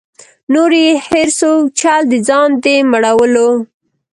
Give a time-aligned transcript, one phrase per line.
[0.53, 3.49] نور یې هېر سو چل د ځان د مړولو